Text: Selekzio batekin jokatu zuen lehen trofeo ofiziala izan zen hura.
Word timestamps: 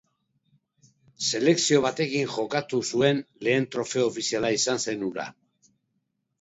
Selekzio 1.27 1.83
batekin 1.83 2.33
jokatu 2.37 2.81
zuen 2.89 3.23
lehen 3.49 3.71
trofeo 3.77 4.09
ofiziala 4.15 4.55
izan 4.59 4.85
zen 4.89 5.09
hura. 5.11 5.31